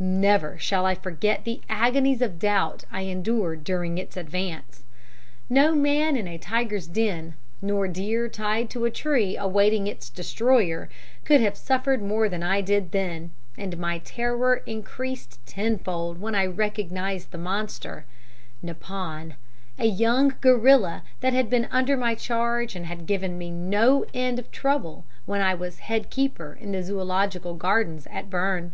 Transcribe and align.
Never 0.00 0.58
shall 0.58 0.84
I 0.84 0.96
forget 0.96 1.44
the 1.44 1.60
agonies 1.68 2.20
of 2.20 2.40
doubt 2.40 2.84
I 2.90 3.02
endured 3.02 3.62
during 3.62 3.98
its 3.98 4.16
advance. 4.16 4.82
No 5.48 5.76
man 5.76 6.16
in 6.16 6.26
a 6.26 6.38
tiger's 6.38 6.88
den, 6.88 7.34
nor 7.62 7.86
deer 7.86 8.28
tied 8.28 8.68
to 8.70 8.84
a 8.84 8.90
tree 8.90 9.36
awaiting 9.36 9.86
its 9.86 10.10
destroyer, 10.10 10.88
could 11.24 11.40
have 11.40 11.56
suffered 11.56 12.02
more 12.02 12.28
than 12.28 12.42
I 12.42 12.62
did 12.62 12.90
then, 12.90 13.30
and 13.56 13.78
my 13.78 14.00
terror 14.00 14.56
increased 14.66 15.38
tenfold 15.46 16.20
when 16.20 16.34
I 16.34 16.46
recognized 16.46 17.32
in 17.32 17.38
the 17.38 17.44
monster 17.44 18.06
Neppon 18.64 19.34
a 19.78 19.86
young 19.86 20.34
gorilla 20.40 21.04
that 21.20 21.32
had 21.32 21.48
been 21.48 21.68
under 21.70 21.96
my 21.96 22.16
charge 22.16 22.74
and 22.74 22.86
had 22.86 23.06
given 23.06 23.38
me 23.38 23.52
no 23.52 24.04
end 24.12 24.40
of 24.40 24.50
trouble 24.50 25.04
when 25.26 25.40
I 25.40 25.54
was 25.54 25.78
head 25.78 26.10
keeper 26.10 26.58
in 26.60 26.72
the 26.72 26.82
Zoological 26.82 27.54
Gardens 27.54 28.08
at 28.10 28.28
Berne. 28.28 28.72